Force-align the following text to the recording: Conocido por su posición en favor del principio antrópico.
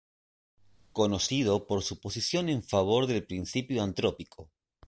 Conocido 0.93 1.67
por 1.67 1.83
su 1.83 1.99
posición 2.01 2.49
en 2.49 2.63
favor 2.63 3.05
del 3.05 3.23
principio 3.27 3.83
antrópico. 3.83 4.49